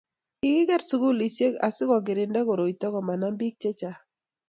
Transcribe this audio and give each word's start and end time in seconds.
Kikiker 0.39 0.81
sugulisiek 0.87 1.53
asikogirinda 1.69 2.39
koroita 2.49 2.87
komanam 2.93 3.33
bik 3.39 3.55
chechang 3.61 3.99